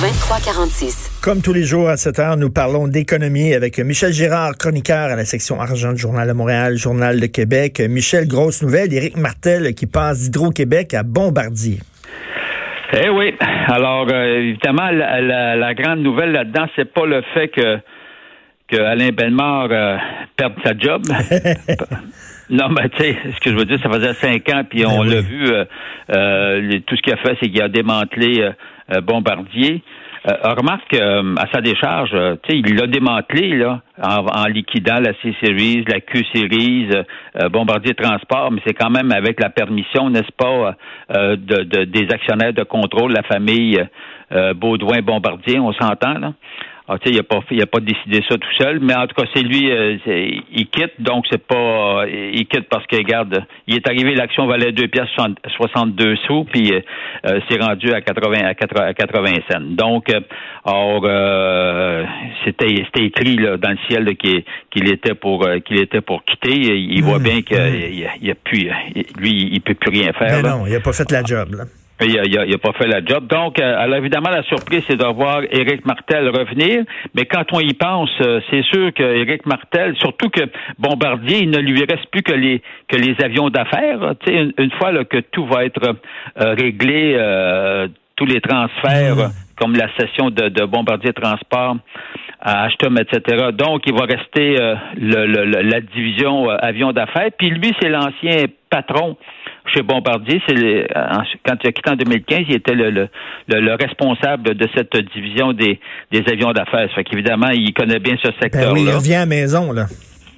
[0.00, 1.20] 2346.
[1.22, 5.16] Comme tous les jours à cette heure, nous parlons d'économie avec Michel Girard, chroniqueur à
[5.16, 7.80] la section argent du Journal de Montréal, Journal de Québec.
[7.88, 11.78] Michel, grosse nouvelle, Éric Martel qui passe d'Hydro-Québec à Bombardier.
[12.92, 13.34] Eh oui.
[13.68, 17.78] Alors, euh, évidemment, la, la- la grande nouvelle là-dedans, c'est pas le fait que,
[18.70, 19.96] que Alain Bellemare euh,
[20.36, 21.02] perde sa job.
[22.50, 25.00] non, mais tu sais, ce que je veux dire, ça faisait cinq ans, puis on
[25.02, 25.14] Ben oui.
[25.14, 25.46] l'a vu.
[25.48, 25.64] euh,
[26.14, 28.42] euh, tout ce qu'il a fait, c'est qu'il a démantelé
[28.92, 29.82] euh, Bombardier.
[30.28, 34.98] Euh, remarque euh, à sa décharge, tu sais, il l'a démantelé là, en, en liquidant
[34.98, 36.88] la C-Series, la Q-Series,
[37.50, 40.74] Bombardier Transport, mais c'est quand même avec la permission, n'est-ce pas,
[41.16, 43.80] euh, de, de- des actionnaires de contrôle, la famille
[44.32, 46.32] euh, Baudouin-Bombardier, on s'entend là.
[46.88, 49.08] Ah, tu sais, il a pas il a pas décidé ça tout seul, mais en
[49.08, 52.94] tout cas, c'est lui, euh, il quitte, donc c'est pas, euh, il quitte parce que
[52.96, 55.08] regarde, il est arrivé, l'action valait 2 pièces
[55.56, 56.80] 62 sous, puis euh,
[57.26, 59.60] euh, c'est rendu à 80 à 80, à 80 cents.
[59.62, 60.20] Donc, euh,
[60.64, 62.04] or, euh,
[62.44, 66.24] c'était c'était écrit là, dans le ciel qu'il qu'il était pour euh, qu'il était pour
[66.24, 66.52] quitter.
[66.54, 67.74] Il, il voit Mmh, bien qu'il mmh.
[67.90, 68.70] il, il a plus,
[69.18, 70.36] lui, il peut plus rien faire.
[70.36, 70.56] Mais là.
[70.56, 71.54] non, il n'a pas fait la job.
[71.56, 71.64] Là.
[72.02, 73.26] Il n'a il a- il a pas fait la job.
[73.26, 76.84] Donc, euh, alors évidemment, la surprise, c'est de voir Éric Martel revenir.
[77.14, 80.42] Mais quand on y pense, euh, c'est sûr que Éric Martel, surtout que
[80.78, 84.14] Bombardier, il ne lui reste plus que les que les avions d'affaires.
[84.20, 85.80] Tu sais, une, une fois là, que tout va être
[86.38, 89.30] euh, réglé, euh, tous les transferts, Mhm.
[89.58, 91.76] comme la session de, de Bombardier Transport
[92.40, 93.48] à Ashton, etc.
[93.52, 97.30] Donc, il va rester euh, le- le- le- la division euh, avions d'affaires.
[97.38, 99.16] Puis lui, c'est l'ancien patron
[99.72, 100.40] chez Bombardier.
[100.48, 103.08] C'est le- en- quand il a quitté en 2015, il était le, le,
[103.48, 105.80] le- le responsable de cette division des,
[106.12, 106.88] des avions d'affaires.
[106.88, 108.72] Ça fait qu'évidemment, il connaît bien ce Ben secteur-là.
[108.72, 109.72] oui, il revient à la maison.
[109.72, 109.86] Là.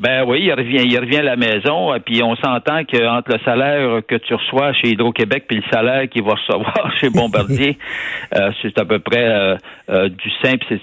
[0.00, 3.38] Ben oui, il revient, il revient à la maison, euh, puis on s'entend qu'entre le
[3.44, 7.76] salaire que tu reçois chez Hydro-Québec puis le salaire qu'il va recevoir chez Bombardier,
[8.36, 9.56] euh, c'est à peu près euh,
[9.90, 10.80] euh, du simple, c'est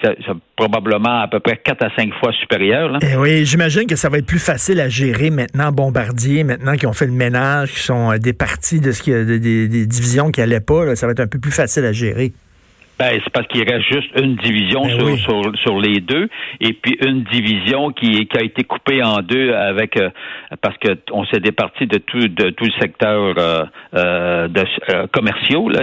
[0.55, 2.89] probablement à peu près 4 à 5 fois supérieur.
[2.91, 2.99] là.
[3.01, 6.87] Eh oui, j'imagine que ça va être plus facile à gérer maintenant, Bombardier, maintenant qu'ils
[6.87, 10.29] ont fait le ménage, qu'ils sont euh, départis de ce qui, des, des- des divisions
[10.29, 12.33] qui n'allaient pas, là, ça va être un peu plus facile à gérer.
[12.99, 15.17] Ben, c'est parce qu'il reste juste une division Ben sur, oui.
[15.19, 16.27] sur, sur les deux,
[16.61, 20.09] et puis une division qui, qui a été coupée en deux avec euh,
[20.61, 23.63] parce que on s'est départi de tout de tout le secteur euh,
[23.95, 25.81] euh, de euh, commerciaux, là,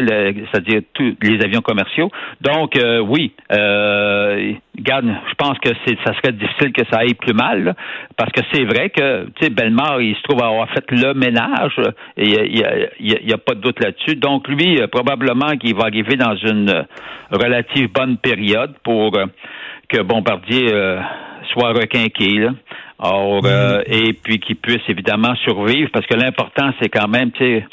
[0.52, 2.10] c'est-à-dire tous les avions commerciaux.
[2.40, 7.14] Donc euh, oui, euh, regarde, je pense que c'est ça serait difficile que ça aille
[7.14, 7.74] plus mal, là,
[8.16, 11.76] parce que c'est vrai que tu sais Belmar, il se trouve avoir fait le ménage,
[12.16, 14.16] et il y a- y a, y a- il y a pas de doute là-dessus.
[14.16, 16.82] Donc lui, euh, probablement qu'il va arriver dans une euh,
[17.30, 19.26] relative bonne période pour euh,
[19.88, 21.00] que Bombardier euh,
[21.52, 22.38] soit requinqué.
[22.38, 22.50] Là.
[22.98, 27.44] Or, euh, et puis qu'il puisse évidemment survivre, parce que l'important, c'est quand même, tu
[27.44, 27.66] sais,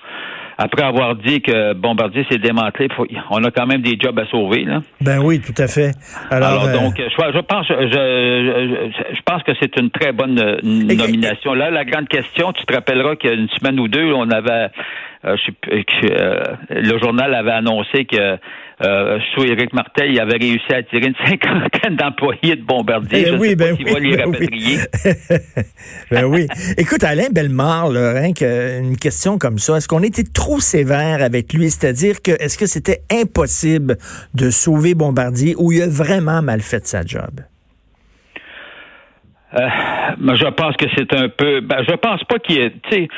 [0.58, 4.26] après avoir dit que Bombardier s'est démantelé, faut- on a quand même des jobs à
[4.28, 4.66] sauver.
[4.66, 4.82] Là.
[5.00, 5.92] Ben oui, tout à fait.
[6.30, 7.04] Alors, Alors, euh, donc, je,
[7.34, 11.54] je pense, je, je, je pense que c'est une très bonne nomination.
[11.54, 14.30] Là, la grande question, tu te rappelleras qu'il y a une semaine ou deux, on
[14.30, 14.68] avait,
[15.24, 18.38] euh, je que, euh, le journal avait annoncé que
[18.84, 23.22] euh, sous Éric Martel, il avait réussi à attirer une cinquantaine d'employés de Bombardier.
[23.22, 24.78] Eh je ne oui, sais ben oui, va les ben oui.
[26.12, 26.48] ben oui.
[26.78, 31.54] Écoute, Alain Bellemare, là, rien qu'une question comme ça, est-ce qu'on était trop sévère avec
[31.54, 31.70] lui?
[31.70, 33.98] C'est-à-dire que est-ce que c'était impossible
[34.34, 37.42] de sauver Bombardier ou il a vraiment mal fait sa job?
[39.54, 39.68] Euh,
[40.18, 41.62] je pense que c'est un peu.
[41.62, 43.12] Ben, je pense pas qu'il y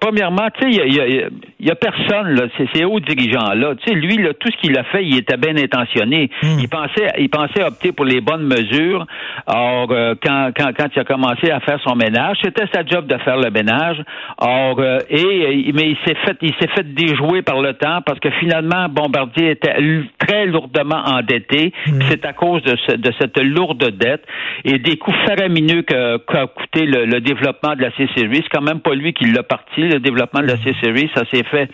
[0.00, 1.28] premièrement, tu sais, il y a-
[1.60, 3.74] il y a personne là, ces, ces hauts dirigeants là.
[3.76, 6.30] Tu sais, lui là, tout ce qu'il a fait, il était bien intentionné.
[6.60, 9.06] Il pensait, il pensait opter pour les bonnes mesures.
[9.46, 13.06] Or, euh, quand, quand, quand il a commencé à faire son ménage, c'était sa job
[13.06, 13.96] de faire le ménage.
[14.38, 18.00] Or, euh, et euh, mais il s'est fait, il s'est fait déjouer par le temps
[18.04, 19.74] parce que finalement, Bombardier était
[20.18, 21.72] très lourdement endetté.
[21.84, 24.24] Puis C'est à cause de, ce- de cette lourde dette
[24.64, 28.42] et des coûts faramineux que- qu'a coûté le, le développement de la C-Series.
[28.42, 31.10] C'est quand même pas lui qui l'a parti, le développement de la C-Series.
[31.14, 31.70] Ça s'est fait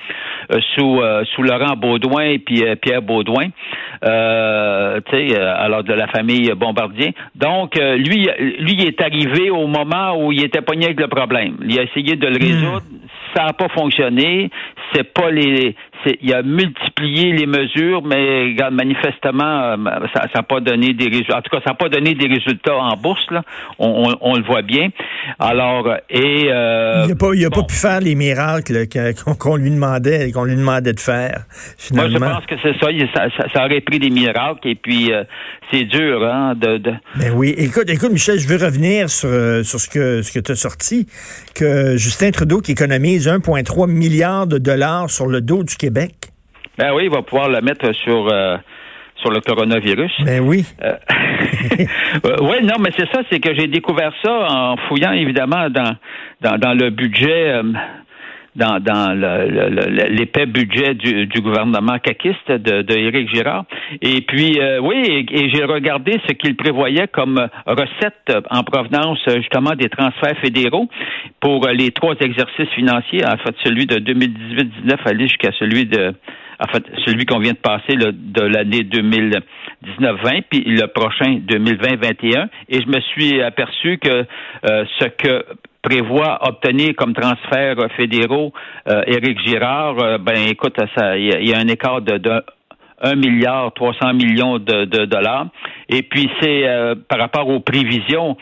[0.53, 4.09] euh, sous, euh, sous Laurent Baudouin et puis euh, Pierre Baudouin, tu
[5.11, 7.15] sais, alors de la famille Bombardier.
[7.35, 8.29] Donc, lui,
[8.59, 11.56] lui il est arrivé au moment où il était pogné avec le problème.
[11.67, 12.82] Il a essayé de le résoudre.
[13.35, 14.50] Ça n'a pas fonctionné.
[14.93, 15.75] C'est pas les
[16.21, 19.77] il a multiplié les mesures, mais manifestement,
[20.15, 21.39] ça n'a pas donné des résultats.
[21.39, 23.25] En tout cas, ça n'a pas donné des résultats en bourse.
[23.31, 23.43] Là.
[23.79, 24.89] On, le voit bien.
[25.39, 28.87] Alors, et il n'a pas, il a pas pu faire les miracles
[29.39, 31.45] qu'on lui demandait, qu'on lui demandait de faire.
[31.79, 32.19] Finalement.
[32.19, 33.29] Moi, je pense que c'est ça.
[33.53, 33.65] ça.
[33.65, 34.69] aurait pris des miracles.
[34.69, 35.11] Et puis,
[35.73, 36.93] c'est dur, hein, de, de...
[37.17, 37.55] Ben oui.
[37.56, 39.29] Écoute, écoute, Michel, je veux revenir sur,
[39.65, 41.06] sur ce que ce que tu as sorti,
[41.55, 45.94] que Justin Trudeau qui économise 1,3 milliard de dollars sur le dos du Québec.
[46.76, 48.56] Ben oui, il va pouvoir le mettre sur euh,
[49.17, 50.12] sur le coronavirus.
[50.25, 50.64] Ben oui.
[50.82, 50.96] Euh,
[52.41, 55.96] oui, non, mais c'est ça, c'est que j'ai découvert ça en fouillant évidemment dans
[56.41, 57.62] dans, dans le budget euh,
[58.56, 59.12] dans, dans
[60.11, 63.65] l'épais budget du, du, gouvernement caquiste de, de Éric Girard.
[64.01, 69.73] Et puis, euh, oui, et, j'ai regardé ce qu'il prévoyait comme recette en provenance justement
[69.73, 70.89] des transferts fédéraux
[71.41, 76.15] pour les trois exercices financiers, en fait celui de 2018-19 aller jusqu'à celui de
[76.61, 82.49] en fait, celui qu'on vient de passer de l'année 2019-20, puis le prochain 2020-21.
[82.69, 84.25] Et je me suis aperçu que
[84.65, 85.45] euh, ce que
[85.85, 88.53] prévoit obtenir comme transfert fédéraux
[88.89, 90.77] euh, Éric Girard, euh, ben écoute,
[91.17, 92.43] il y, a un écart de, de
[93.03, 95.49] 1 milliard 300 millions de, dollars.
[95.91, 98.37] Et puis c'est euh, par rapport aux prévisions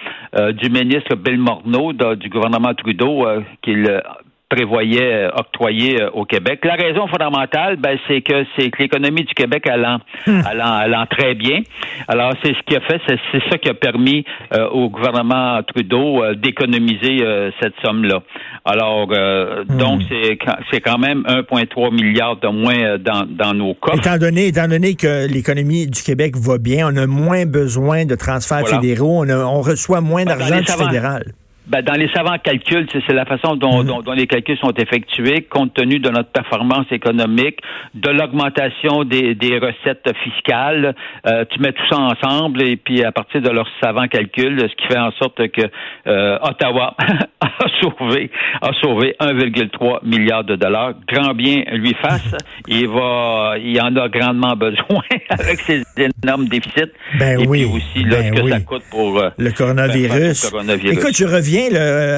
[0.55, 3.27] du ministre Bill Morneau du gouvernement Trudeau
[3.61, 4.03] qu'il
[4.53, 6.61] prévoyait euh, octroyer euh, au Québec.
[6.65, 10.41] La raison fondamentale, ben, c'est que c'est que l'économie du Québec allant, hmm.
[10.45, 11.61] allant, allant très bien.
[12.07, 16.23] Alors, c'est ce qui a fait, c'est ça qui a permis euh, au gouvernement Trudeau
[16.35, 17.19] d'économiser
[17.61, 18.21] cette somme-là.
[18.65, 19.77] Alors, hmm.
[19.77, 20.39] donc, c'est
[20.71, 23.99] c'est quand même 1,3 milliard de moins dans, dans nos coffres.
[23.99, 28.15] Étant donné, étant donné que l'économie du Québec va bien, on a moins besoin de
[28.15, 31.33] transferts fédéraux, on, on, reçoit moins d'argent du fédéral.
[31.67, 34.03] Ben, dans les savants calculs, c'est la façon dont, mhm.
[34.03, 37.61] dont, les calculs sont effectués, compte tenu de notre performance économique,
[37.95, 40.95] de l'augmentation des, des, recettes fiscales.
[41.27, 44.75] Euh, tu mets tout ça ensemble et puis à partir de leurs savants calculs, ce
[44.75, 45.63] qui fait en sorte que
[46.09, 46.97] euh, Ottawa
[47.59, 50.95] a sauvé a sauvé 1,3 milliard de dollars.
[51.09, 52.35] Grand bien lui fasse.
[52.69, 56.93] Il va, il en a grandement besoin avec ses énormes déficits.
[57.19, 57.65] Ben et oui.
[57.65, 60.51] puis aussi là, ben ce que ça coûte pour euh, le coronavirus.
[60.51, 60.99] coronavirus.
[60.99, 61.69] Écoute, je reviens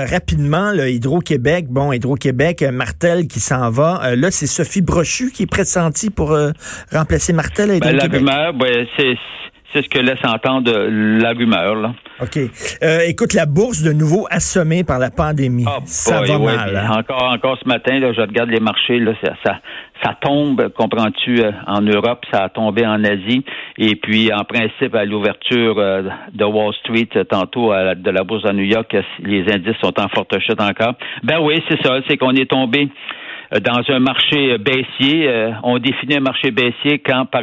[0.07, 4.01] rapidement, Hydro-Québec, bon, Hydro-Québec, euh, Martel qui s'en va.
[4.05, 6.51] Euh, là, c'est Sophie Brochu qui est pressentie pour euh,
[6.93, 8.23] remplacer Martel à ben, Hydro-Québec.
[8.23, 9.15] la rumeur, ben, c'est
[9.75, 11.75] c'est ce que laisse entendre la rumeur.
[11.75, 11.95] Là.
[12.21, 12.39] OK.
[13.09, 15.65] écoute, la bourse de nouveau assommée par la pandémie.
[15.67, 16.77] Ah, ça va mal.
[16.77, 16.99] Hein?
[16.99, 19.61] Encore, encore ce matin, là, je regarde les marchés, là, ça, ça,
[20.05, 23.45] ça tombe, comprends-tu, euh, en Europe, ça a tombé en Asie.
[23.79, 28.45] Et puis, en principe, à l'ouverture euh, de Wall Street, euh, tantôt de la bourse
[28.45, 30.95] à New York, les indices sont en forte chute encore.
[31.23, 32.89] Ben oui, c'est ça, c'est qu'on est tombé
[33.61, 35.31] dans un marché baissier.
[35.63, 37.43] on définit un marché baissier quand par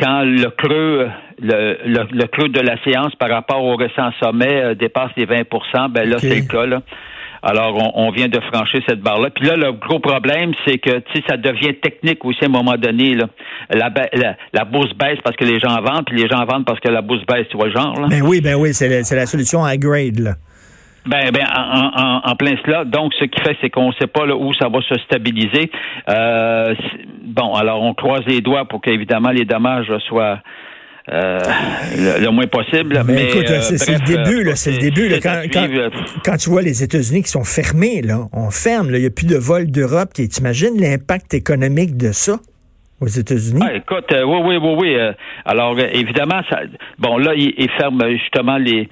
[0.00, 1.08] quand le creux,
[1.42, 6.08] le, le, creux de la séance par rapport au récent sommet dépasse les 20% ben
[6.08, 6.66] là, c'est le cas.
[6.66, 6.80] Là.
[7.42, 9.30] Alors, on, vient de franchir cette barre-là.
[9.30, 13.14] Puis là, le gros problème, c'est que ça devient technique aussi à un moment donné.
[13.14, 13.28] Là.
[13.70, 13.90] La,
[14.52, 17.00] la, bourse baisse parce que les gens vendent, puis les gens vendent parce que la
[17.00, 17.98] bourse baisse, tu vois le genre.
[17.98, 18.08] Là.
[18.10, 20.18] Ben oui, ben oui, c'est la, solution à grade.
[20.18, 20.34] Là.
[21.06, 21.44] Ben, ben
[22.24, 22.84] en, plein cela.
[22.84, 25.70] Donc, ce qui fait, c'est qu'on ne sait pas là, où ça va se stabiliser.
[26.08, 26.74] Euh,
[27.24, 30.40] bon, alors on croise les doigts pour qu'évidemment les dommages soient
[31.12, 31.38] euh,
[31.96, 33.02] le, moins possible.
[33.06, 35.10] Mais, écoute, c'est le début, c'est le début.
[36.24, 39.26] quand, tu vois les États-Unis qui sont fermés, là, on ferme, il n'y a plus
[39.26, 40.12] de vol d'Europe.
[40.12, 42.38] T'imagines l'impact économique de ça?
[43.00, 43.60] Aux États-Unis?
[43.64, 44.94] Ah, écoute, euh, oui, oui, oui, oui.
[44.94, 45.12] Euh,
[45.44, 46.60] alors, évidemment, ça,
[46.98, 48.88] bon, là, ils, ferment justement les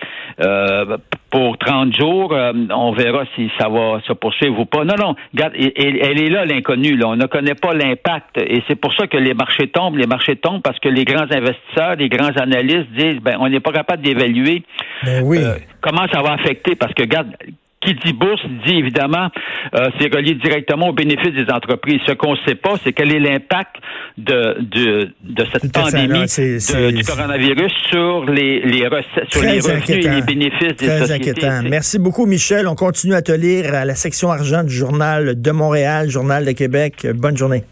[1.31, 2.35] pour 30 jours.
[2.71, 4.85] on verra si ça va se poursuivre ou pas.
[4.85, 6.99] Non, non, regarde, elle, elle est là, l'inconnue.
[7.05, 8.39] On ne connaît pas l'impact.
[8.39, 9.97] Et c'est pour ça que les marchés tombent.
[9.97, 13.61] Les marchés tombent parce que les grands investisseurs, les grands analystes disent, ben, on n'est
[13.61, 14.63] pas capable d'évaluer
[15.05, 15.39] ben oui.
[15.81, 16.77] comment ça va affecter.
[16.77, 17.35] Parce que, regarde,
[17.81, 19.29] qui dit bourse dit évidemment,
[19.75, 22.01] euh, c'est relié directement aux bénéfices des entreprises.
[22.07, 23.77] Ce qu'on ne sait pas, c'est quel est l'impact
[24.17, 30.09] de, de, de cette pandémie du coronavirus sur les, les recettes, sur les revenus et
[30.09, 31.63] les bénéfices des Très Inquiétant.
[31.69, 32.67] Merci beaucoup, Michel.
[32.67, 36.53] On continue à te lire à la section argent du journal de Montréal, Journal de
[36.53, 37.07] Québec.
[37.15, 37.65] Bonne journée.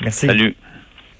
[0.00, 0.26] Merci.
[0.26, 0.54] Salut.